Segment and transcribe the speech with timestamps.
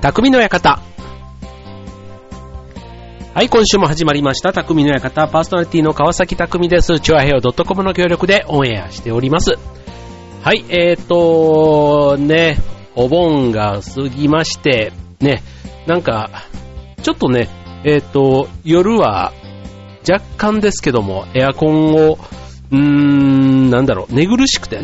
[0.00, 0.80] 匠の館。
[3.34, 4.50] はい、今週も始まりました。
[4.50, 7.00] 匠の館、パーソナリティの川崎匠です。
[7.00, 9.58] チョアヘオ .com の協力でオンエアしております。
[10.42, 12.56] はい、えーと、ね、
[12.96, 15.42] お盆が過ぎまして、ね、
[15.86, 16.30] なんか、
[17.02, 17.50] ちょっとね、
[17.84, 19.34] えーと、夜は
[20.10, 22.18] 若干ですけども、エアコンを、
[22.72, 24.80] うーん、なんだろう、寝苦しくて、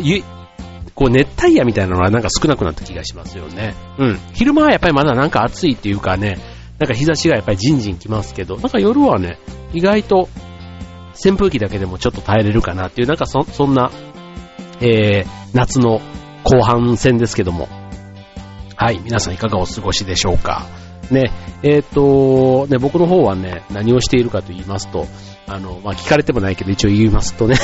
[0.97, 3.75] こう熱帯夜みたいなのがなんか少なくなった気がしますよね。
[3.99, 4.19] うん。
[4.33, 6.39] 昼間はやっぱりまだなんか暑いっていうかね、
[6.79, 9.39] なんか日差しがやっぱりじんじんきますけど、なんか夜はね、
[9.73, 10.29] 意外と
[11.25, 13.91] 扇風機だけでもちょっと耐えれるかなっていう、なんかそ、そんな、
[14.81, 16.01] えー、夏の
[16.45, 17.69] 後半戦ですけども。
[18.79, 20.67] はい、皆さんいかがお過ごしでしょうか。
[21.11, 25.07] ね、えっ、と、ね、僕の方はね、何をしているかと言いますと、
[25.47, 27.57] あの、まあ、聞かれてもないけど一応言いますとね、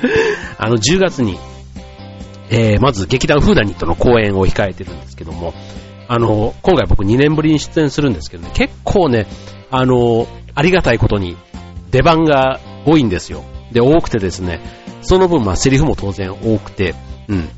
[0.58, 1.38] あの、10月に、
[2.50, 5.54] えー、まず劇団フーダニットの公演を控えてるんですけども、
[6.08, 9.26] あの、今回僕2年ぶりに出演するんですけどね、結構ね、
[9.70, 11.36] あの、ありがたいことに
[11.92, 13.44] 出番が多いんですよ。
[13.70, 14.60] で、多くてですね、
[15.02, 16.96] その分まあセリフも当然多くて、
[17.28, 17.48] うん。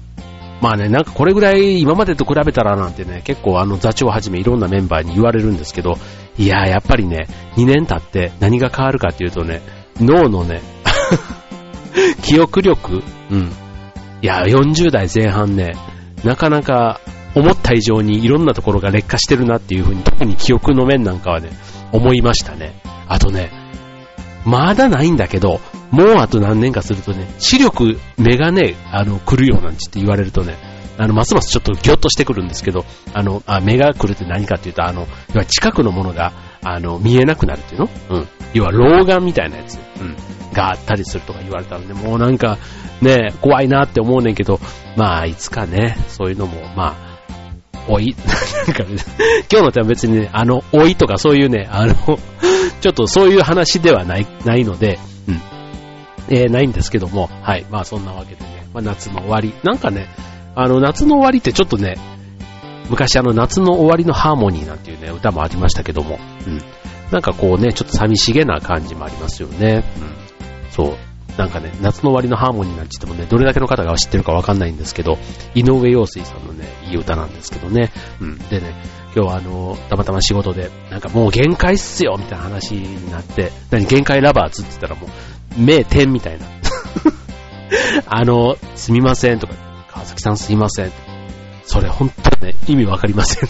[0.60, 5.94] まあね、なんかこれぐらい今までと比べたらなんてね、結構あの座長はじめいろんなメンバーに言われるんですけど、
[6.36, 9.62] いやーやっぱりね、2年経って何が変わるかっていうとね、
[9.98, 10.60] 脳のね、
[12.22, 13.50] 記憶力、うん。
[14.22, 15.72] いや、40代前半ね、
[16.24, 17.00] なかなか
[17.34, 21.50] 思った以上にいろんなところが劣化してるなっていうふうに、特に記憶の面なんかはね、
[21.90, 22.80] 思いましたね。
[23.08, 23.50] あとね、
[24.44, 30.56] まだないんだけど、もうあと何年かするとね、視力、目がね、あの、来るよなんちって言われるとね、
[30.98, 37.88] あの、ますますちょっとギョッとしてくるんですけど、あの、あ、目が来るって何かっていうと、あの、要は近くのものが、あの、見えなくなるっていうの？
[38.10, 38.28] うん。
[38.54, 40.16] 要は老眼みたいなやつ、うん。
[40.52, 42.58] があったりするとか言われたので、もうなんか、
[43.00, 44.60] ね、怖いなって思うねんけど、
[44.96, 47.12] まあ、いつかね、そういうのも、まあ、
[47.88, 48.14] おい、
[48.66, 48.96] なんかね、
[49.50, 51.94] 今日の点は別にね、あの、老いとかそういうね、あの、
[52.80, 55.40] ちょっとそういう話ではない、ないので、うん。
[56.28, 57.66] えー、ないんですけども、はい。
[57.70, 59.52] まあそんなわけでね、まあ夏の終わり。
[59.64, 60.08] なんかね、
[60.54, 61.96] あの、夏の終わりってちょっとね、
[62.88, 66.62] 昔あの、夏の終わりのハーモニーなんていうね、歌もありましたけども、うん。
[67.10, 69.84] なんかこうね、ちょっと寂しげな感じもありますよね。
[70.00, 70.21] うん。
[70.72, 70.96] そう。
[71.38, 75.16] なんかね、夏の終わりのハーモニーなんて言ってもね、どれだけの方が知ってるかわかんないんですけど、
[75.54, 77.90] 井上陽水さんのね、いい歌なんですけどね。
[78.20, 78.38] うん。
[78.48, 78.74] でね、
[79.14, 86.46] 今日はあの、たまたま仕事で、なんかもう限界っすよみたいな話になって、何限界ラバーズって言ったらもう、目点みたいな。
[88.06, 89.54] あの、すみませんとか、
[89.90, 90.92] 川崎さんすいません。
[91.64, 93.48] それ本当ね、意味わかりません。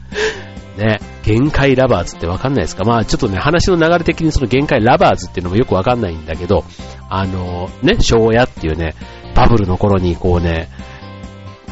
[0.78, 2.84] ね、限界ラバーズってわかんないですか？
[2.84, 6.64] まあちょっとね、話の流れ的にその限界ラバーズっていうのもよくわかんないんだけど、
[7.08, 8.94] あの、ね、昭和っていうね、
[9.34, 10.68] バブルの頃にこうね、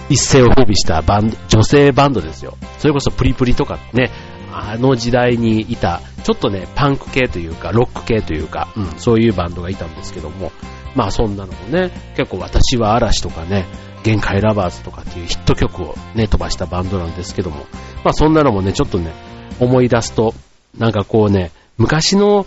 [0.09, 2.57] 一世を風靡したバンド、女性バンドですよ。
[2.79, 4.11] それこそプリプリとかね、
[4.53, 10.53] あの時代にいた、ちょっとね、パンク系というか、ロック系というか、うん、そういうバンドがいたんですけども、
[10.95, 13.67] まあそんなのもね、結構私は嵐とかね、
[14.03, 17.67] 限界ラバーズとかっていうヒット曲をね、飛ばしたバンドなんですけども、
[18.05, 19.13] まあそんなのもね、ちょっとね、
[19.61, 20.35] 思い出すと、
[20.79, 22.47] なんかこうね、昔の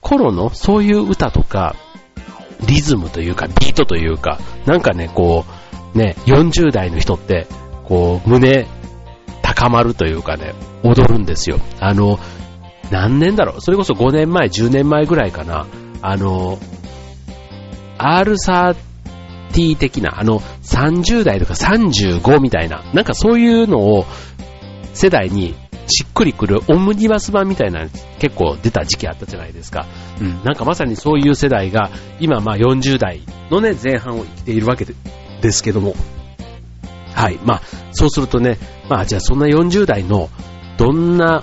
[0.00, 1.76] 頃のそういう歌とか、
[2.66, 5.44] リズムというか、ビートというか、なんかね、こ
[5.94, 7.46] う、ね、40代の人って、
[7.84, 8.66] こう、胸
[9.42, 10.54] 高まるというかね、
[10.84, 11.58] 踊るんですよ。
[11.80, 12.18] あの、
[12.90, 13.60] 何年だろう？
[13.60, 15.66] それこそ5年前、10年前ぐらいかな。
[16.02, 16.58] あの、
[17.98, 24.04] R30 的な、あの、30代とか35みたいな、なんかそういうのを
[24.94, 25.54] 世代に
[25.86, 27.86] しっくりくるオムニバス版みたいな
[28.18, 29.86] 結構出た時期あったじゃないですか。
[30.20, 30.42] うん。
[30.44, 34.94] なんかまさにそういう世代が今まあ40代のね前半を生きているわけで
[35.40, 35.94] ですけども。
[37.14, 37.38] はい。
[37.44, 37.62] まあ
[37.92, 40.30] そうするとね、まあじゃあそんな40代の
[40.78, 41.42] どんな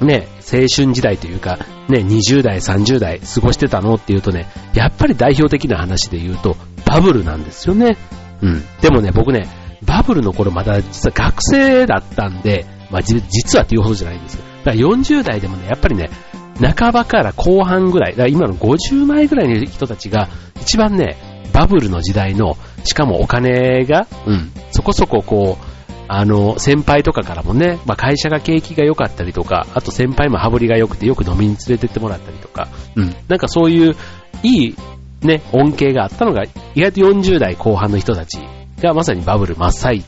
[0.00, 7.96] ね、青春時代というか、ね、20代、30代過ごしてたのっていうとね、やっぱり代表的な話で言うと、バブルなんですよね。
[8.42, 8.64] うん。
[8.80, 9.48] でもね、僕ね、
[9.84, 14.42] バブルの頃まだ実は学生だったんで、まあ、じ実はっていうほどじゃないんですよ。
[14.64, 16.10] だから40代でもね、やっぱりね、
[16.60, 20.28] 半ばから後半ぐらい、だから今の50前ぐらいの人たちが、
[20.60, 21.16] 一番ね、
[21.52, 25.72] バブルの時代の、しかもお金が、うん、そこそここう、
[26.08, 33.96] あの、先輩とかからもね、まあ、会社が景気が良かったりとか、あと先輩も羽振りが良くてよく飲みに連れてってもらったりとか、うん、なんかそういう、
[34.42, 34.76] いい、
[35.22, 36.42] ね、恩恵があったのが、
[36.74, 38.38] 意外と40代後半の人たち
[38.82, 40.04] がまさにバブル真っ最、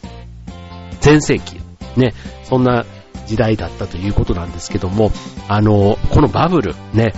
[1.00, 1.60] 全盛期、
[1.96, 2.12] ね、
[2.44, 2.84] そんな
[3.26, 5.10] 時代だったということなんですけども、
[5.48, 7.12] あの、このバブル、ね、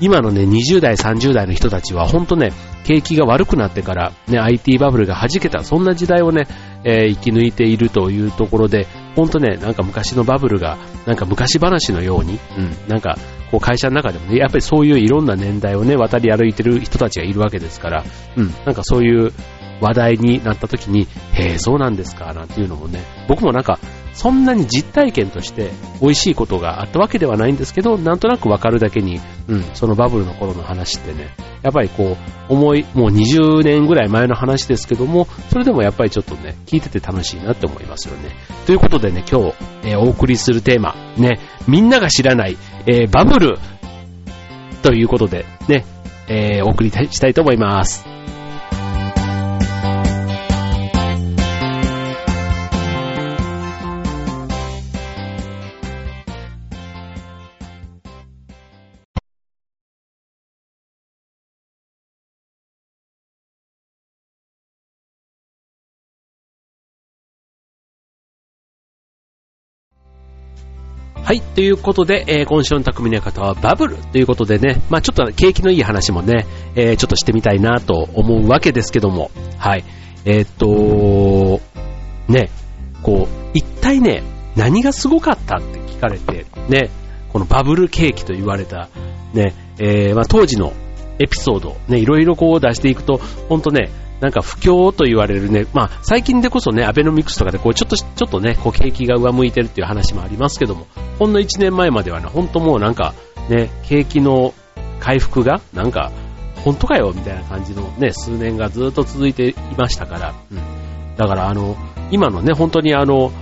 [0.00, 2.52] 今のね、20代、30代の人たちは、本当ね、
[2.84, 6.46] 景気が悪くなってから、ね、IT バブルが弾けた、そんな時代をね、
[6.84, 8.86] えー生き抜いているというところで、
[9.16, 13.18] 本当ね、なんか昔のバブルが、なんか昔話のように、うん、なんか、
[13.50, 18.04] こう会社の中でもね、やっぱりそういういろんな年代をね、渡り歩いてる人たちがいるわけですから、
[18.36, 19.32] うん、なんかそういう
[19.80, 23.78] 話題になった時に、へえ、そうなんですか、なんていうのもね、僕もなんか、
[24.18, 25.70] そんなに実体験として
[26.00, 32.16] 美味しいことがあったわけではないんですけど、なんとなくわかるだけに、うん、そのバブルの頃の話ってね、やっぱりこ
[32.48, 38.30] う、思い、もう20年ぐらい前の話ですけども、それでもやっぱりちょっとね、聞いてて楽しいなって思いますよね。
[38.66, 39.54] ということでね、今日、
[39.84, 41.38] えー、お送りするテーマ、ね、
[41.68, 43.58] みんなが知らない、えー、バブル
[44.82, 45.84] ということで、ね、
[46.28, 48.17] えー、お送りしたいと思います。
[71.28, 79.84] はい、ということで、えー、今週の匠の方はバブルということでね、まあちょっと景気のいい話もね、えー、ちょっとしてみたいなと思うわけですけども、はい、
[80.24, 81.60] えー、っと、
[82.32, 82.48] ね、
[83.02, 84.22] こう、一体ね、
[84.56, 86.88] 何がすごかったって聞かれて、ね、
[87.30, 88.88] このバブル景気と言われた、
[89.34, 90.72] ね、えー、まあ当時の
[91.18, 93.20] エピソード、ね、いろいろこう出していくと、
[93.50, 100.86] ほんとね、なんか不況と言われるね、まあ最近でこそね、アベノミクスとかでこうちょっと、ちょっとね、こう景気が上向いてるっていう話もありますけども、
[101.18, 103.14] ほんの1年前まではね、ほんともうなんか
[103.48, 104.54] ね、景気の
[105.00, 106.12] 回復が、なんか、
[106.64, 110.58] 本当かよみたいな感じのね、数年がずっと続いていましたから、うん。
[111.16, 111.76] だからあの、
[112.10, 113.32] 今のね、本当にあの、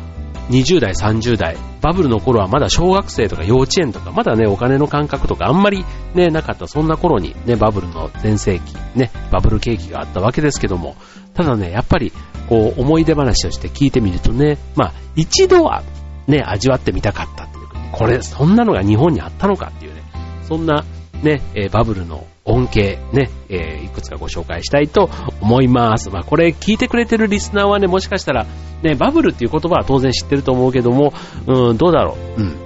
[0.51, 5.85] 20代、30代、バブルの頃はまだ小学生とか幼稚園とか、まだね、お金の感覚とかあんまり
[6.15, 10.97] ね、なかった、そんな頃にね、バブルの全盛期、ね、バブル景気があったわけですけども、
[11.35, 12.13] ただね、やっぱり、
[12.49, 15.83] こう、思い出話をして聞いてみるとね、まあ、一度は
[16.27, 20.03] ね、味わってみたかったっていう、これ、そんなのが日本にあったのかっていうね、
[20.43, 20.85] そんな
[21.23, 25.11] ね、バブルの恩恵、ね、えー、いくつかご紹介したいと
[25.41, 26.11] 思います。
[26.11, 28.47] まあ、これ聞いてくれてるリスナーはね、もしかしたら、
[28.83, 31.13] ね、バブルっていう言葉は当然知ってると思うけども、
[31.47, 32.41] うん、どうだろう。
[32.41, 32.57] うん。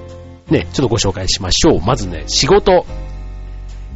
[0.50, 1.80] ね、ちょっとご紹介しましょう。
[1.80, 2.84] まずね、仕事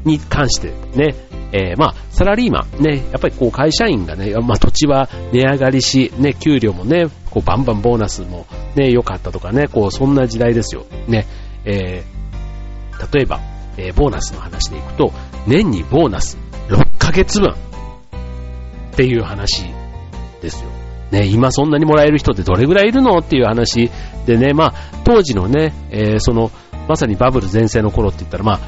[0.05, 1.15] に関してね、
[1.53, 10.87] えー、まあ、サラリーマン、ね、やっぱりこう会社員がね、まあ土地は値上がりし、ね、給料もね、こうバンバンボーナスもね、良かったとかね、こうそんな時代ですよ。
[11.07, 11.27] ね、
[11.65, 13.41] えー、例えば、
[13.77, 15.13] えー、ボーナスの話でいくと、
[15.47, 16.39] 年にボーナス
[16.69, 17.55] 6ヶ月分っ
[18.97, 19.65] ていう話
[20.41, 20.71] ですよ。
[21.11, 23.91] ね、今そんなにもらえる人ってどれぐらいいるのっていう話
[24.27, 24.75] でね、まあ、
[25.05, 26.51] 当時のね、えー、その、
[26.89, 28.59] まさにバブル全盛の頃って言ったら、まあ、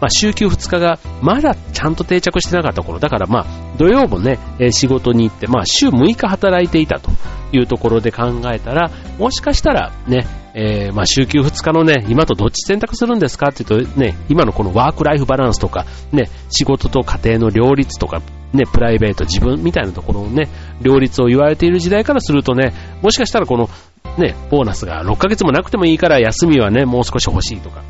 [0.00, 3.46] まあ、週休2日がまだちゃんと定着してなかった頃、だからまあ、
[3.78, 7.10] 土曜もね、えー、仕事に行って、まあ、週6日働いていたと
[7.52, 10.26] いうところで考えたら、もしかしたらね、
[10.58, 18.22] えー、まあ、週休2日のね、今とどっち選択するんですかって言うとね、今のこのワークライフバランスとか、ね、仕事と家庭の両立とか、
[18.54, 20.48] ね、プライベート、自分みたいなところのね、
[20.80, 22.72] 両立を言われている時代からするとね、
[23.02, 23.68] もしかしたらこの、
[24.16, 27.82] ね、ボーナスが6ヶ月もなくてもいいから休みはね、もう少し欲しいとか、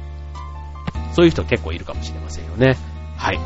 [1.13, 2.77] そういう人結構いるかもしれませんよね。
[3.17, 3.39] はい。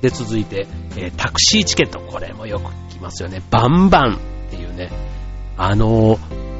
[0.00, 0.66] で、続いて、
[0.96, 2.00] えー、タクシーチケット。
[2.00, 3.40] これもよく聞きますよね。
[3.50, 4.14] バンバン
[4.48, 4.90] っていうね。
[5.56, 6.51] あのー、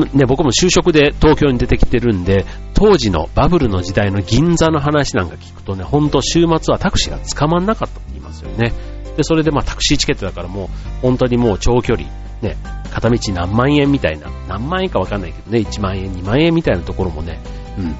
[0.00, 8.72] ね、僕も就職で東京に出てきてるんで、当時のバブルの時代の銀座の話なんか聞くとね、ほんと週末はタクシーが捕まんなかったって言いますよね。
[9.16, 10.68] で、それでまあタクシーチケットだからもう、
[11.02, 12.08] 本当にもう長距離、
[12.42, 12.56] ね、
[12.92, 17.40] 片道何万円みたいな、何万円かわかんないけどね、1万円、2万円みたいなところもね、
[17.78, 17.96] うん、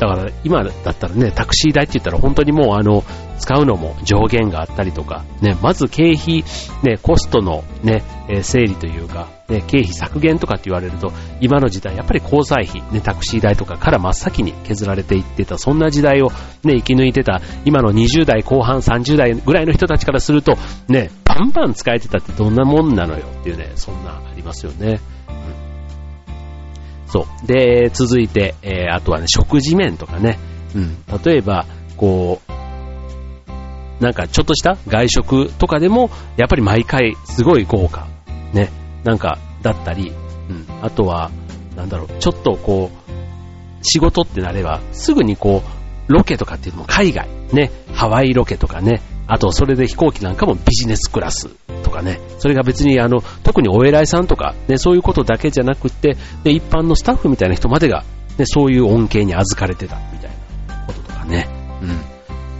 [0.00, 3.04] だから今だったらね、タクシー代って言ったら本当にもうあの、
[3.38, 6.42] 使うのも上限があったりとか、ね、まず経費、
[6.82, 16.30] ね、コストのね、え整理というか、ね、経費削減とかって言われると、今の時代やっぱり交際費、ね、タクシー代とかから真っ先に削られていってた、そんな時代を
[16.64, 20.56] ね、生き抜いてた、今の20代後半30代ぐらいの人たちからすると、
[20.88, 25.00] ね、バンバン使えてたってどんなもんなのよっていうね、そんなありますよね。
[27.10, 27.46] そう。
[27.46, 30.38] で、続いて、えー、あとはね、食事面とかね。
[30.74, 30.96] うん。
[31.24, 38.06] 例えば、こう、なんかちょっとした外食とかでも、やっぱり毎回すごい豪華。
[38.52, 38.70] ね。
[39.04, 40.12] なんか、だったり、
[40.48, 40.66] うん。
[40.82, 41.30] あとは、
[41.76, 43.10] なんだろう、ちょっとこう、
[43.82, 45.62] 仕事ってなれば、すぐにこ
[46.08, 49.00] う、ロケとかっていうのも海外、ね、ハワイロケとかね、
[49.32, 51.50] あとそれで飛行機なんかもビジネスクラス
[51.84, 58.02] とかね、それが別にあの、特にお偉いさんとか、ね、そういうことだけじゃなくて、で、一般のスタッフみたいな人までが、
[58.38, 60.30] ね、そういう恩恵に預かれてたみたい
[60.66, 61.48] なこととかね、
[61.80, 61.90] うん。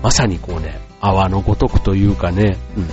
[0.00, 2.88] まさにこうね、泡のごとくというかね、うん。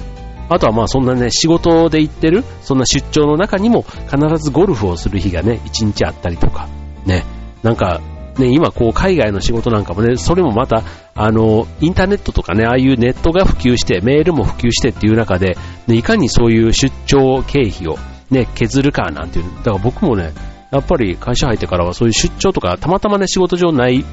[0.50, 6.68] あとはまあそんなね、仕事で行ってる、そんな出張の中にも必ずゴルフをする日がね、一日あったりとか、
[7.06, 7.24] ね、
[7.62, 8.02] なんか、
[8.38, 10.84] ね、今こう海外の仕事なんかもね、それもまた、
[11.16, 17.98] あの、インターネットとかね、ああいうネットが普及して、メールも普及してっていう中で、ね、いかにそういう出張経費を
[18.30, 20.34] ね、削るかなんていう、だから僕もね、
[20.72, 24.06] やっぱり会社入ってからはそういう出張とか、たまたまね、仕事上ない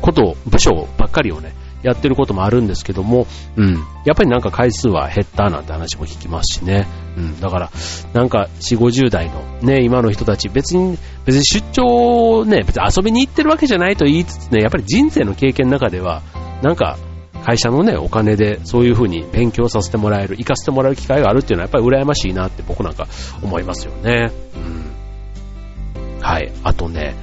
[0.00, 1.52] ことを、部署ばっかりをね、
[1.86, 3.26] やってることもあるんですけども、
[3.56, 3.74] うん。
[4.04, 6.86] やっぱりなんか回数は減ったなんて話も聞きますしね。
[7.16, 7.40] うん。
[7.40, 7.70] だから、
[8.12, 16.22] なんか4、50代のね、今の人たち、別に、別に出張ね、別に遊びに行ってるわけじゃないと言いつつね、やっぱり人生の経験の中では、
[16.62, 16.98] なんか、
[17.44, 23.06] 会社のね、お金でそういう風に勉強させてもらえる、活かせてもらう機会があるっていうのはやっぱり羨ましいなって僕なんか
[23.40, 24.32] 思いますよね。
[24.56, 26.20] うん。
[26.20, 26.50] はい。
[26.64, 27.14] あとね、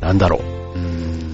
[0.00, 0.78] なんだろう。
[0.78, 1.29] うん。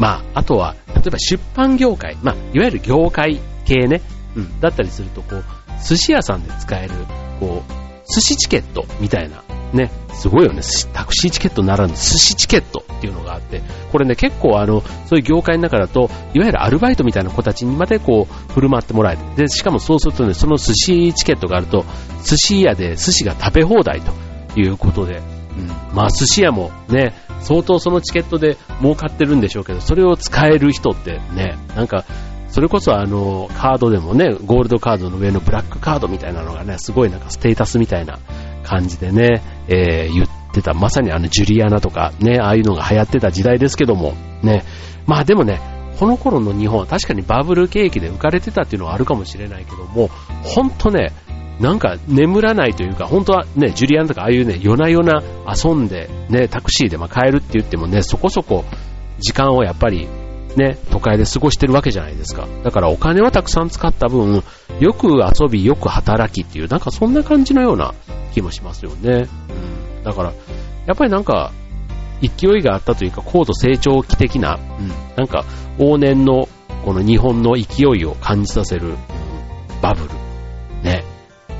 [0.00, 4.00] まあ、あとは、例えば出版業界、まあ、いわゆる業界系ね、
[4.34, 5.44] うん、だったりすると、こう、
[5.86, 6.94] 寿司屋さんで使える、
[7.38, 7.80] こう、
[8.12, 10.62] 寿司チケットみたいな、ね、すごいよね、
[10.94, 13.60] タクシーチケットならぬ寿司チケットっていうのがあって、
[13.92, 19.20] これね、結構あの、そういう業界の中だと、いわゆるアルバイトみたいな子たちにまでこう、振る舞ってもらえる。
[19.36, 21.84] で、しかもそうするとね、その寿司チケットがあると、
[22.24, 24.12] 寿司屋で寿司が食べ放題と
[24.58, 25.22] いうことで、
[25.56, 32.04] うん、まあ寿司屋もね、相当そのチケットで儲かってるんでしょうけど、それを使える人ってね、なんか、
[32.48, 38.18] それこそあの、カードでもね、ゴールドカードの上のブラックカードみたいなのがね、すごいなんかステータスみたいな
[38.64, 44.64] 感じでね、えー、言ってた、まさにあのジュリアナとかね、ああいうのが流行ってた時代ですけども、ね、
[45.06, 45.60] まあでもね、
[46.00, 50.08] この頃の日本は確かにバブル景気で浮かれてたっていうのはあるかもしれないけども、
[50.42, 51.12] ほんとね、
[51.60, 58.64] なんか眠らないというか、本当はね、ジュリアンとかああいうね、夜な夜な遊んで、ね、タクシーでま帰るって言ってもね、そこそこ
[59.18, 60.08] 時間をやっぱり
[60.56, 62.48] ね、都会で過ごしてるわけじゃないですか。
[62.64, 64.42] だからお金はたくさん使った分、
[64.80, 67.94] よく遊び、よく働きっていう、なんかそんな感じのような
[68.32, 69.28] 気もしますよね。
[69.98, 70.04] うん。
[70.04, 70.32] だから、
[70.86, 71.52] やっぱりなんか、
[72.20, 75.44] 勢いがあったというか、高度成長期的な、うん、なんか、
[75.78, 76.48] 往年の
[76.84, 78.96] この日本の勢いを感じさせる、うん、
[79.80, 80.10] バブル。
[80.82, 81.04] ね。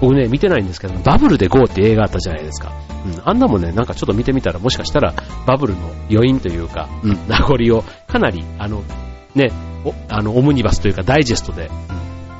[0.01, 2.73] 僕ね、見てないんですけど、バブルで GO って映画あったじゃないですか。
[3.05, 5.15] うん、あんなもね、なんかちょっと見てみたら、もしかしたら
[5.47, 8.83] バブルの余韻というか、うん、名残をかなり、あの、
[9.35, 9.51] ね、
[9.85, 11.71] おあのオムニバスというかダイジェストで、うん、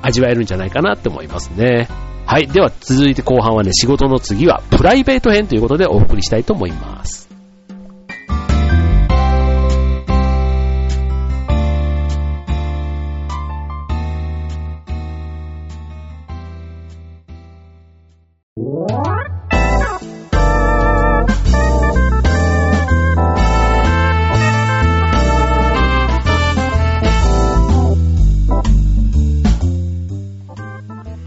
[0.03, 1.89] 味わえるんじゃないかなって思いますね。
[2.27, 2.47] はい。
[2.47, 7.30] では続いて後半はね、仕事の次はプライベート編ということでお送りしたいと思います。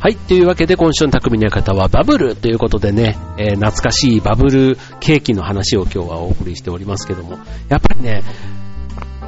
[0.03, 0.17] はい。
[0.17, 7.37] というわけで、今週の匠の方はバブルということでね、えー、懐かしいバブルケーキの話を今日はお送りしておりますけども、
[7.69, 8.21] やっぱりね、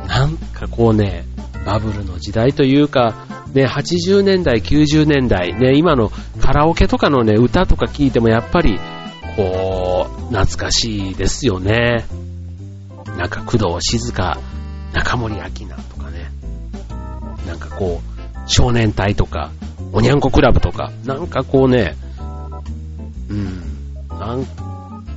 [0.05, 1.23] なんかこうね、
[1.65, 8.77] バブルの時代というか、ね、80年代、90年代、ね、今のカラオケとかのね、歌とか聞いてもやっぱり、
[9.37, 12.03] こう、懐かしいですよね。
[13.17, 14.37] なんか工藤静香、
[14.91, 15.49] 中森明菜
[15.89, 16.31] とかね、
[17.47, 18.14] なんかこう、
[18.45, 19.51] 少年隊とか、
[19.91, 21.95] おにゃんこクラブとか、なんかこうね、
[23.29, 23.63] うん、
[24.09, 24.45] なん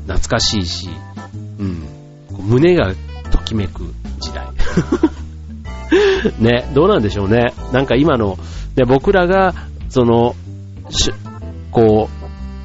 [0.06, 0.88] 懐かしいし、
[1.58, 1.86] うん、
[2.30, 2.94] 胸が
[3.30, 4.46] ときめく時代。
[6.38, 7.52] ね、どうなんでしょうね。
[7.72, 8.38] なんか今の、
[8.76, 9.54] ね、僕らが、
[9.88, 10.34] その、
[11.70, 12.17] こう、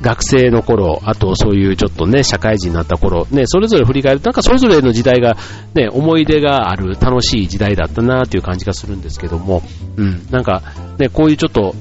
[0.03, 5.37] 学生の頃、あとそういうちょっとね、社会人になった頃、ね、それぞれ振り返ると、なんかそれぞれの時代が、
[5.73, 9.63] ね、思い出がある楽しい時代だったなっていう感じがするんですけども、
[9.95, 10.61] うん、なんか、
[10.99, 11.73] ね、こういうちょっと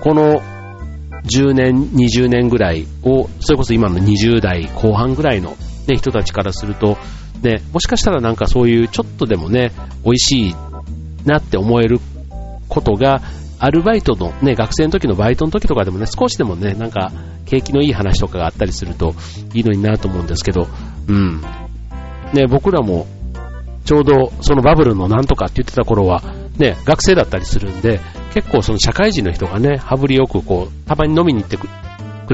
[0.00, 0.40] この
[1.24, 5.56] 10年、20年ぐらいを、それこそ今の20代後半ぐらいの、
[5.88, 6.96] ね、人たちからすると、
[7.42, 9.72] ね、もしかしたらなんかそういうちょっとでもね、
[10.04, 10.54] 美味しい
[11.24, 11.98] なって思える
[12.68, 13.20] ことが、
[13.58, 17.12] アルバイトのね、学生の時のバイトの時とかでもね、少しでもね、なんか
[17.46, 19.14] 景気のいい話とかがあったりすると
[19.54, 20.66] いいのになると思うんですけど、
[21.08, 21.40] うん。
[22.32, 23.06] ね、僕らも
[23.84, 26.22] ちょうどそのバブルのなんとかって言ってた頃は、
[26.58, 28.00] ね、学生だったりするんで、
[28.34, 31.66] 結構その社会人の人がね、羽振りよくこう、たまに飲みに行ってく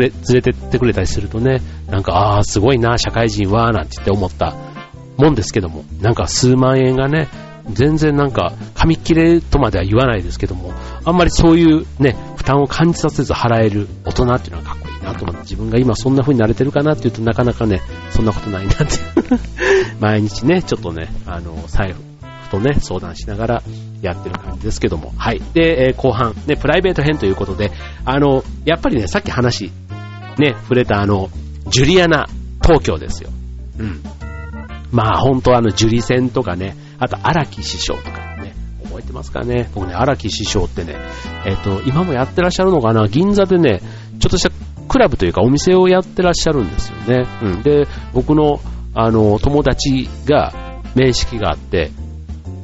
[0.01, 4.55] れ、連れてってくれたりするとね、なんか、ああ、すごいな、社会人は、なんて言って思った
[5.19, 7.29] もんですけども、なんか数万円がね、
[7.71, 10.73] 全然なんか、紙切れとまでは言わないですけども、
[11.05, 18.85] あんまりそういうね、負担を感じさせず払える大人っていうのはかっこいいなと思って、自分が今そんな風になれてるかなっていうとなかなかね、そんなことないなって
[20.01, 22.13] 毎日ね、ちょっとね、あの、財布、
[22.53, 23.63] とね、相談しながら
[24.03, 25.15] やってる感じですけども。
[25.17, 25.41] はい。
[25.55, 27.73] で、えー、後半、ね、プライベート編ということで、
[28.05, 29.73] あの、やっぱりね、さっき話、
[30.39, 31.31] ね、触れたあの、
[31.71, 32.27] ジュリアナ
[32.63, 33.31] 東京ですよ。
[33.79, 34.03] うん。
[34.91, 38.55] まあ本当あの、ジュリ戦とかね、あと荒木師匠とかね、
[38.85, 39.69] 覚えてますかね？
[39.75, 40.95] 僕ね、荒木師匠ってね、
[41.45, 43.09] えっ、ー、と、今もやってらっしゃるのかな？
[43.09, 43.81] 銀座でね、
[44.21, 44.51] ちょっとした
[44.87, 47.27] クラブというかお店をやってらっしゃるんですよね。
[47.43, 47.63] うん。
[47.65, 48.61] で、僕の、
[48.95, 50.53] あの、友達が
[50.95, 51.91] 面識があって、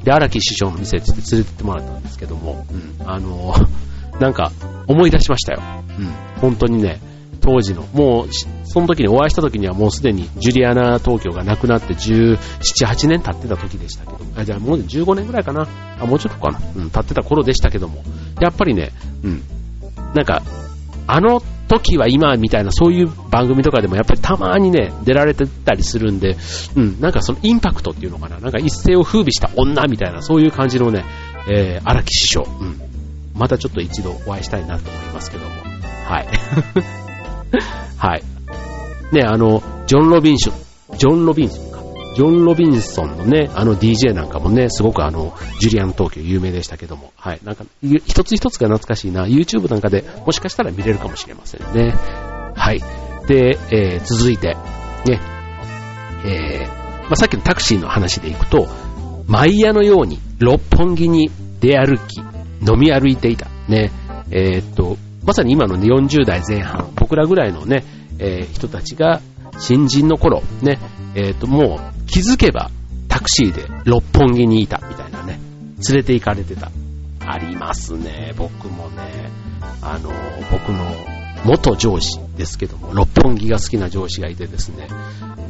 [0.04, 3.10] で、荒木師匠の店って連れてってもらったんですけども、うん。
[3.10, 3.54] あの、
[4.20, 4.52] なんか、
[4.86, 5.62] 思い出しましたよ。
[5.98, 6.06] うん。
[6.40, 7.00] 本当にね、
[7.40, 8.28] 当時の、もう、
[8.64, 12.36] その時にお会いした時にはもうすでにジュリアナ東京が亡くなって17、
[12.86, 15.66] 8年経ってた時でしたけど、あ、じゃあもう15年ぐらいかな。
[16.00, 16.60] あ、もうちょっとかな。
[16.76, 18.02] うん、経ってた頃でしたけども、
[18.40, 18.90] やっぱりね、
[19.22, 19.42] うん、
[20.14, 20.42] なんか、
[21.06, 26.36] あの時は今みたいなそういう番組とかでもやっぱりたまにね、出られてたりするんで、
[26.76, 31.04] うん、なんかそのインパクトっていうのかな、なんか一世を風靡した女みたいなそういう感じのね、
[31.50, 32.80] えー、荒木師匠、うん、
[33.34, 35.50] またちょっと一度お会いしたいなと思いますけども、
[36.06, 36.28] はい。
[37.96, 38.22] はい。
[39.12, 41.78] ね、あの、ジョン・ロビンション、ジョン・ロビンソンか。
[42.14, 47.40] ジョン・ロビンソンのね、あの DJ なんかもね、すごくあの、ジュリアン東京有名でしたけども、はい。
[47.44, 49.26] なんか、一つ一つが懐かしいな。
[49.26, 51.94] YouTube なんかでもしかしたら見れるかもしれませんね。
[52.54, 52.80] はい。
[53.28, 54.56] で、えー、続いて、
[55.06, 55.20] ね、
[56.24, 58.66] えー、まあ、さっきのタクシーの話でいくと、
[59.26, 63.48] 毎夜のように六本木に出歩き、飲み歩いていた。
[63.68, 63.92] ね、
[64.30, 64.96] えー、っと、
[65.28, 67.84] まさに今の、ね、40代前半、僕らぐらいのね、
[68.18, 69.20] えー、人たちが
[69.58, 70.78] 新人の頃、ね、
[71.14, 72.70] えっ、ー、と、もう気づけば
[73.08, 75.38] タクシーで六本木にいたみたいなね、
[75.86, 76.70] 連れて行かれてた。
[77.26, 79.30] ありますね、僕もね、
[79.82, 80.10] あの、
[80.50, 80.82] 僕の
[81.44, 84.88] 元上司ですけども、六本木が好きな上司がいてですね、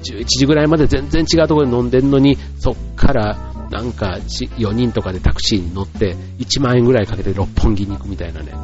[0.02, 3.37] 11時ぐらいまで全然違うところで飲んでんのに、そっから
[3.70, 8.54] なんか4人とかでタクシーに乗って1万円ぐらいかけて六本木に行くみたいなね。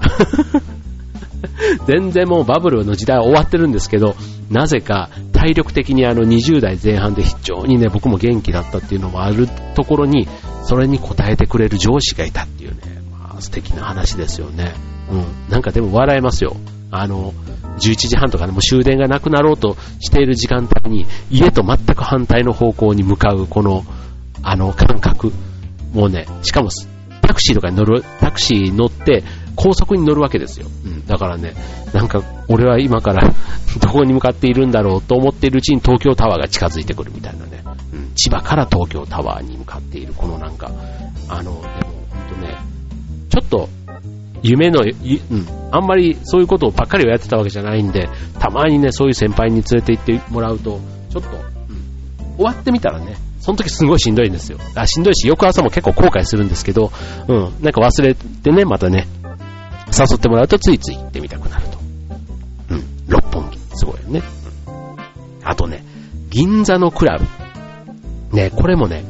[1.86, 4.16] 全然もうバブルの時代は終わってるんですけど、
[4.50, 10.28] なぜか体力的にあの20代前半で非常にね、僕も元気だったっていうのもあるところに、
[10.64, 14.72] それに応えてくれる上司がいたっていうね、まあ素敵な話ですよね。
[15.10, 15.24] うん。
[15.50, 16.56] なんかでも笑えますよ。
[16.90, 17.34] あの、
[17.78, 23.84] 11時半とかね、も終電がなくなろうとしている時間帯に、家と全く反対の方向に向かうこの、
[24.42, 25.32] あの感覚。
[25.92, 26.70] もうね、しかも
[27.20, 29.24] タクシーとかに乗る、タクシー乗って、
[29.56, 30.66] 高速に乗るわけですよ。
[30.84, 31.06] うん。
[31.06, 31.54] だからね、
[31.92, 33.32] なんか、俺は今から
[33.80, 37.62] どこに向かっているんだろうと思っているうちに東京タワーが近づいてくるみたいなね。
[37.92, 38.12] うん。
[38.14, 40.70] 千葉から東京タワーに向かっている、このなんか、
[41.28, 42.56] あの、でも、ほんとね、
[43.30, 43.68] ちょっと、
[44.42, 54.58] 夢の、うん、あんまりそういうことをばっかりをやってたわけじゃないんで、たまにね、そういう先輩に連れて行ってもらうと、ちょっと、うん、終わってみたらね、その時すごいしんどいんですよ。
[54.74, 56.92] あ、しんどいし、翌朝も結構後悔するんですけど、
[57.28, 59.06] うん、なんか忘れてね、またね、
[59.98, 61.78] 誘ってもらうとついつい行ってみたくなると。
[62.70, 62.84] うん。
[63.08, 63.58] 六本木。
[63.74, 64.22] すごいよね。
[64.66, 65.48] うん。
[65.48, 65.84] あとね、
[66.30, 68.36] 銀座のクラブ。
[68.36, 69.04] ね、これもね、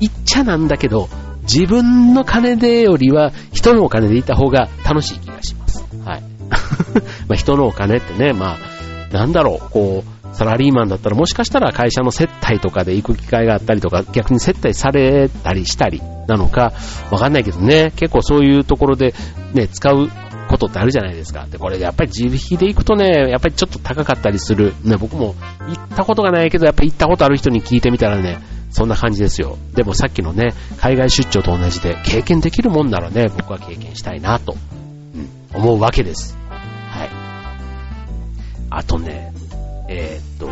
[0.00, 1.08] 行っちゃなんだけど、
[1.42, 5.84] 自分の金でよりは人のお金で行った方が楽しい気がします。
[6.04, 6.22] はい。
[7.28, 16.74] まあ人のお金ってね、まあ、なんだろう、こう、サラリーマンだったらもしかしたら会社の接待とかで行く機会があったりとか、逆に接待されたりしたりなのか、
[17.10, 19.14] わかんないけどね、結構そういうところで
[19.54, 20.10] ね、使う
[20.50, 21.46] ことってあるじゃないですか。
[21.50, 24.74] で、これやっぱり自費で行くとね、やっぱりちょっと高かったりする。
[24.84, 25.34] ね、僕も
[25.68, 28.38] 行ったことがないけど、やっぱり行ったことある人に聞いてみたらね、
[28.70, 29.56] そんな感じですよ。
[29.74, 34.54] でもさっきのね、海外出張と同じで、経験できるもんならね、僕は経験したいなと、
[35.54, 36.36] うん、思うわけです。
[36.50, 37.08] はい。
[38.68, 39.32] あとね、
[39.88, 40.50] えー、っと、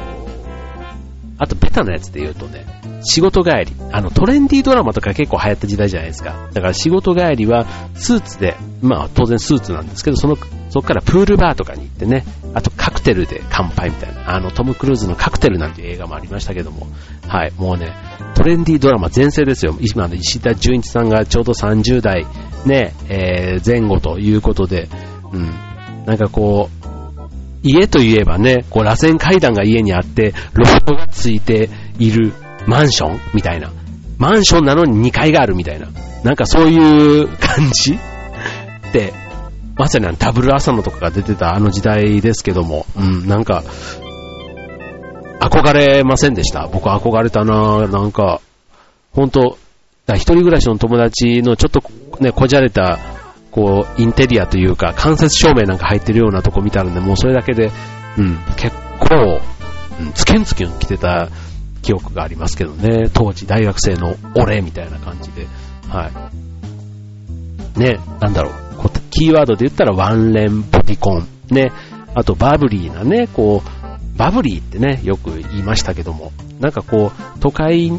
[1.39, 2.65] あとベタなやつで言うとね、
[3.03, 3.67] 仕事帰り。
[3.93, 6.49] あの、トレンディードラマとか結構流行った時代じゃないですか。
[6.53, 10.37] だから仕事帰りはスーツで、まあ当然スーツなんですけど、その、
[10.71, 16.87] そこからプールバーとかに行ってね、あとカクテルで乾杯みたいな、あの、トム・クルーズのカクテルなんていう映画もありましたけども、
[17.27, 17.95] はい、もうね、
[18.35, 19.77] トレンディードラマ全盛ですよ。
[19.81, 22.27] 今の石田純一さんがちょうど30代、
[22.65, 24.89] ね、えー、前後ということで、
[25.33, 25.51] うん、
[26.07, 26.84] なんかこう、
[27.65, 32.33] 家といえばね、こう、螺旋階段が家にあって、ロフトがついている
[32.67, 33.73] マンションみたいな。
[34.19, 35.89] マンションなのに2階があるみたいな。
[36.23, 37.99] なんかそういう感じ？
[38.93, 39.13] で、
[39.77, 43.65] まさにダブル朝のとかが出てたあの時代ですけども、うん、なんか、
[45.41, 46.69] 憧れませんでした。
[46.71, 48.41] 僕憧れたななんか、
[49.13, 49.59] ほんと、
[50.09, 51.83] 一人暮らしの友達のちょっと
[52.21, 52.99] ね、こじゃれた
[53.55, 57.71] こう、インテリアというか、間接照明なんか入ってるようなとこ見たらね、もうそれだけで、
[58.19, 59.41] うん、結構、
[60.01, 61.29] うん、つけんつけん来てた
[61.83, 63.09] 記憶がありますけどね。
[63.13, 65.47] 当時大学生の俺みたいな感じで。
[65.89, 66.11] は
[67.77, 67.79] い。
[67.79, 68.55] ね、なんだろう。
[69.11, 71.29] キーワードで言ったらワンレンポティコン。
[71.51, 71.71] ね。
[72.15, 77.93] あとバブリーなね、こう、バブリーってね、よく言いましたけども、なんかこう、都会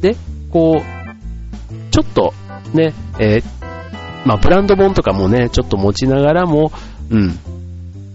[0.00, 0.16] で、
[0.50, 2.34] こう、ちょっと
[2.74, 3.59] ね、えー、
[4.24, 6.72] まあブランド本とかもね、ちょっと持ちながらも、
[7.10, 7.38] うん、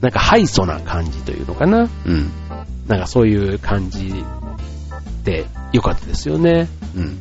[0.01, 1.89] なんかハイソな感じというのかな。
[2.05, 2.31] うん。
[2.87, 4.13] なんかそういう感じ
[5.23, 6.67] で良かったですよね。
[6.95, 7.17] うん。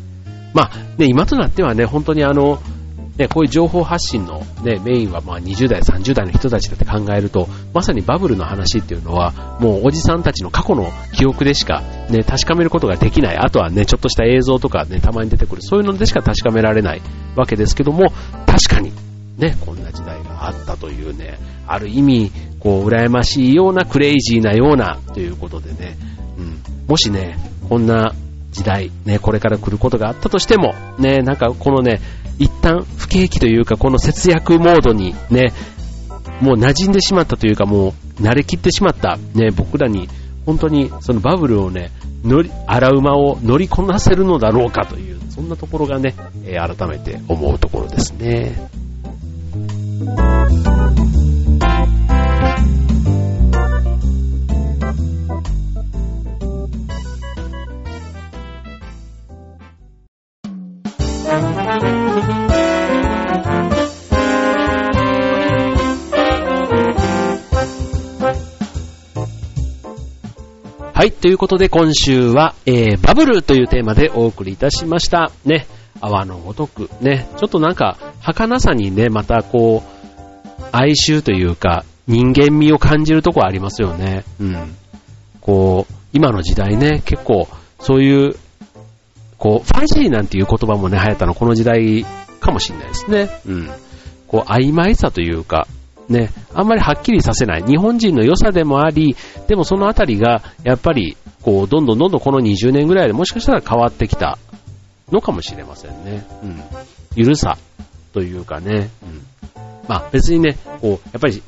[0.53, 2.61] まあ、ね、今となってはね、本当にあの、
[3.16, 13.37] ね、こういう情報発信の、ね、メインはまあ20代、30代の人たちだって考えると、まさにバブルの話っていうのは、もうおじさんたちの過去の記憶でしか、ね、確かめることができない。
[13.37, 15.62] あとはね、ちょっとした映像とかね、たまに出てくる。
[15.62, 17.03] そういうのでしか確かめられない
[17.37, 18.12] わけですけども、
[18.54, 18.92] 確かに、
[19.36, 25.96] ね、こんな時代があったというね、ある意味、こう、羨ましいような、クレイジーなような、ということでね、
[26.38, 27.36] うん、もしね、
[27.68, 28.14] こんな
[28.52, 32.00] 時代、ね、これから来ることがあったとしても、ね、なんかこのね、
[32.38, 35.52] 一旦不景気というか、この節約モードにね、
[36.40, 37.88] もう馴染んでしまったというか、も
[38.20, 40.08] う慣れきってしまった、ね、僕らに、
[40.46, 41.90] 本当にそのバブルをね、
[42.24, 46.14] 乗り、荒馬を乗りこなせるのだろうかという、そんなところがね、
[46.47, 48.68] え、改めて思うところですね。
[71.04, 75.32] はい、ということで今週は、えー、バブルというテーマでお送りいたしました。
[75.44, 75.66] ね、
[76.00, 84.24] 泡のごとく、ね、ちょっとなんか、儚さにね、またこう、哀愁というか、人間味を感じるとこありますよね。
[84.40, 84.74] うん。
[85.42, 87.48] こう、今の時代ね、結構、
[87.80, 88.36] そういう、
[89.36, 92.06] こう、ファジーなんていう言葉もね、流行ったのこの時代
[92.40, 93.28] かもしれないですね。
[93.46, 93.70] うん。
[94.26, 95.68] こう、曖昧さというか、
[96.08, 97.62] ね、あんまりはっきりさせない。
[97.62, 99.16] 日本人の良さでもあり、
[99.48, 104.38] でもそのあたりが、やっぱり、こう、どんどんどんどんこの20年ぐらいでもしかしたら変わってきた
[105.10, 106.26] のかもしれませんね。
[106.42, 106.62] うん。
[107.16, 107.56] ゆるさ
[108.12, 109.22] というかね、うん。
[109.88, 111.42] まあ別にね、こう、やっぱり、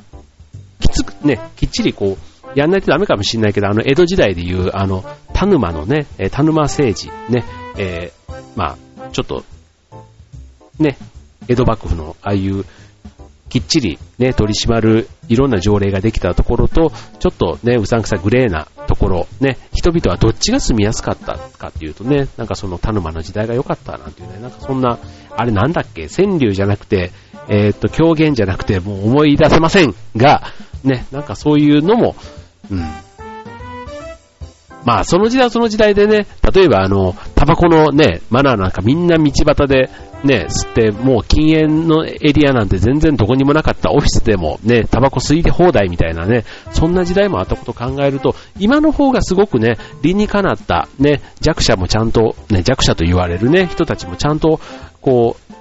[0.81, 7.45] きつく、ね、きっちりこう、やんないとダメかもしれないけど、あの、江戸時代でいう、あの、田沼のね、田沼政治、ね、
[7.77, 9.45] えー、まあ、ちょっと、
[10.79, 10.97] ね、
[11.49, 12.65] 江戸幕府のああいう
[13.57, 24.99] きっちりね、取り締まるいろんな条例ができたところと、ちょっとね、うさんくさグレーなところ、ね、人々はどっちが住みやすかったかっていうとね、なんかその田沼の時代が良かったなんていうね、なんかそんな、
[25.35, 27.13] あれなんだっけ、川柳じゃなくて、
[27.49, 30.43] えー、っと、狂言じゃなくて、もう思い出せませんが、
[30.85, 32.15] ね、なんかそういうのも、
[32.71, 32.85] うん。
[34.87, 39.91] まあ、その時代はその時代でね、例えばあの、タバコのね、マナーなんかみんな道端で
[40.23, 43.91] ね、吸って、もう禁煙のエリアなんて全然どこにもなかった。
[43.91, 54.61] オフィスでもね、タバコ吸い放題みたいなね、そんな時代もあったことを考えると、今の方がすごくね、理にかなった、ね、弱者もちゃんと、ね、弱者と言われるね、人たちもちゃんと、
[55.01, 55.57] こう、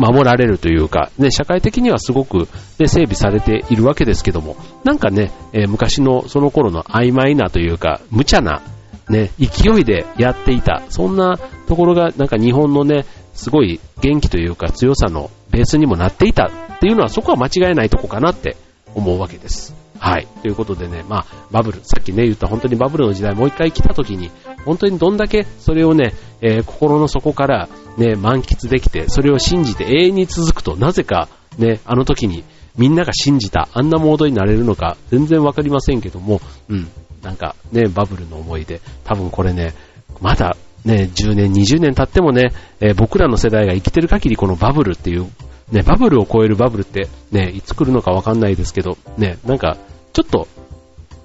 [0.00, 8.62] 守られるというか、ね、社会的にはすごく、ね、整備されているわけですけども、なんかね、えー、昔のその頃の曖昧なというか、無茶な、
[9.08, 18.56] ね、勢いでやっていた、そんなところがなんか日本のね、すごい元気というか強さのベースにもなっていたっていうのはそこは間違いないとこかなって
[18.94, 19.74] 思うわけです。
[20.00, 20.26] はい。
[20.40, 24.30] ということでね、まあ、バブル、さっきね、言った本当にバブルの時代もう一回来た時に、
[24.64, 32.44] 本当にどんだけそれをね、えー、心の底からね、満喫できて、それを信じて永遠に続くと、なぜかね、あの時に
[32.76, 36.88] みんなが信じた、あんなモードになれるのか、全然わかりませんけども、うん、
[37.22, 39.74] なんかね、バブルの思い出、多分これね、
[40.20, 45.30] まだね、10年、20年経ってもね、えー、僕らの世代が生きてる限りこのバブルっていう、
[45.70, 49.76] ね、バブルを超えるバブルって、ね、いつ来るのかわかんないですけど、ね、なんか、
[50.12, 50.48] ちょっと、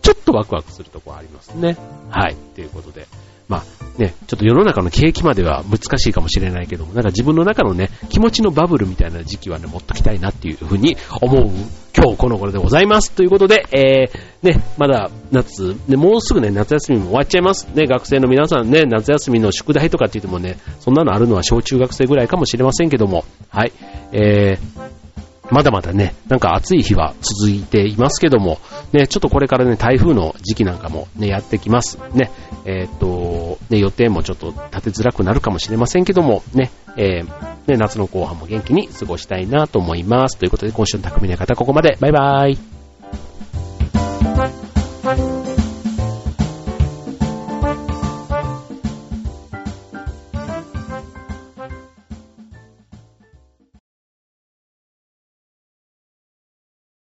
[0.01, 1.77] ちょっとワクワクするとこありますね。
[2.09, 3.07] はい、ということで。
[3.47, 11.51] まあね、ちょっと世の中の景気までは難しいかもしれないけども、なんか自分の中のね、気持ちのバブルみたいな時期はね、持っときたいなっていうふうに思う
[11.95, 13.11] 今日この頃でございます。
[13.11, 17.67] ということで、えー、ね、まだ夏、ね、もうすぐね、夏休みも終わっちゃいます。
[17.73, 23.71] ね、学生の皆さんね、夏休みの宿題とかって言ってもね、そんなのあるのは小中学生ぐらいかもしれませんけども、はい、
[24.11, 24.94] えー、
[25.51, 28.59] まだまだね、なんか暑い日は続いていますけども、
[28.93, 31.99] ね、ちょっとこれからね、台風の時期なんかもね、やってきます。
[32.13, 32.31] ね、
[32.65, 40.37] えー、っと、ね、予定もちょっと立てづらくなるかもしれませんけども、ね、えー、ね、夏の後半も元気に過ごしたいなと思います。
[40.37, 41.97] ということで、今週の匠の方、ここまで。
[41.99, 42.74] バイバーイ。